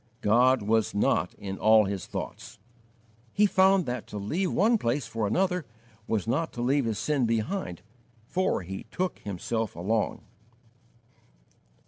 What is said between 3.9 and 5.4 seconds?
to leave one place for